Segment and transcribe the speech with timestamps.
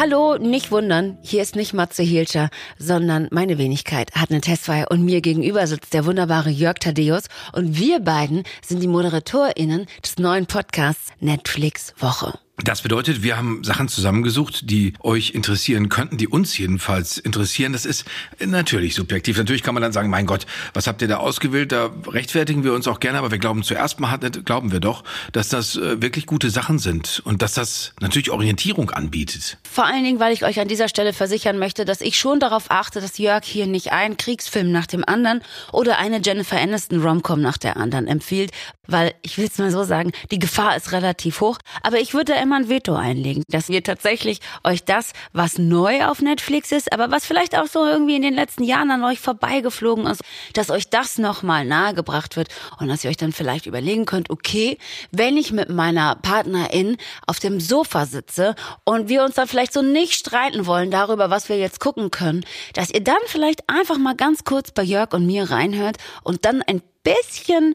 [0.00, 2.48] Hallo, nicht wundern, hier ist nicht Matze Hielscher,
[2.78, 7.78] sondern meine Wenigkeit hat eine Testfeier und mir gegenüber sitzt der wunderbare Jörg Thaddeus und
[7.78, 12.38] wir beiden sind die ModeratorInnen des neuen Podcasts Netflix Woche.
[12.64, 17.72] Das bedeutet, wir haben Sachen zusammengesucht, die euch interessieren könnten, die uns jedenfalls interessieren.
[17.72, 18.04] Das ist
[18.44, 19.38] natürlich subjektiv.
[19.38, 21.72] Natürlich kann man dann sagen, mein Gott, was habt ihr da ausgewählt?
[21.72, 25.48] Da rechtfertigen wir uns auch gerne, aber wir glauben zuerst mal, glauben wir doch, dass
[25.48, 29.58] das äh, wirklich gute Sachen sind und dass das natürlich Orientierung anbietet.
[29.62, 32.70] Vor allen Dingen, weil ich euch an dieser Stelle versichern möchte, dass ich schon darauf
[32.70, 37.40] achte, dass Jörg hier nicht einen Kriegsfilm nach dem anderen oder eine Jennifer Aniston Romcom
[37.40, 38.50] nach der anderen empfiehlt,
[38.86, 42.34] weil ich will es mal so sagen, die Gefahr ist relativ hoch, aber ich würde
[42.34, 47.10] immer ein Veto einlegen, dass wir tatsächlich euch das, was neu auf Netflix ist, aber
[47.10, 50.22] was vielleicht auch so irgendwie in den letzten Jahren an euch vorbeigeflogen ist,
[50.54, 54.78] dass euch das nochmal nahegebracht wird und dass ihr euch dann vielleicht überlegen könnt, okay,
[55.10, 56.96] wenn ich mit meiner Partnerin
[57.26, 61.48] auf dem Sofa sitze und wir uns dann vielleicht so nicht streiten wollen darüber, was
[61.48, 65.26] wir jetzt gucken können, dass ihr dann vielleicht einfach mal ganz kurz bei Jörg und
[65.26, 67.74] mir reinhört und dann ein bisschen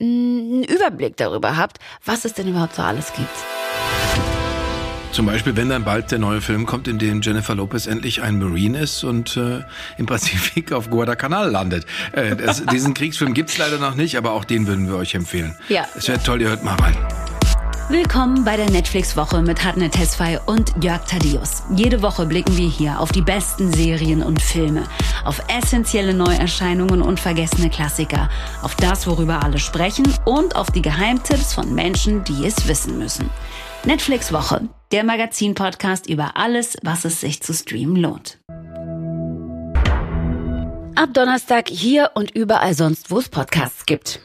[0.00, 3.57] einen Überblick darüber habt, was es denn überhaupt so alles gibt.
[5.18, 8.38] Zum Beispiel, wenn dann bald der neue Film kommt, in dem Jennifer Lopez endlich ein
[8.38, 9.64] Marine ist und äh,
[9.96, 11.86] im Pazifik auf Guadalcanal landet.
[12.12, 15.56] Äh, das, diesen Kriegsfilm gibt's leider noch nicht, aber auch den würden wir euch empfehlen.
[15.68, 15.86] Ja.
[15.96, 16.96] Es wäre toll, ihr hört mal rein.
[17.88, 21.64] Willkommen bei der Netflix-Woche mit Hadne Tesfay und Jörg Thaddeus.
[21.74, 24.84] Jede Woche blicken wir hier auf die besten Serien und Filme,
[25.24, 28.30] auf essentielle Neuerscheinungen und vergessene Klassiker,
[28.62, 33.28] auf das, worüber alle sprechen und auf die Geheimtipps von Menschen, die es wissen müssen.
[33.84, 38.38] Netflix-Woche, der Magazin-Podcast über alles, was es sich zu streamen lohnt.
[40.94, 44.20] Ab Donnerstag hier und überall sonst, wo es Podcasts gibt.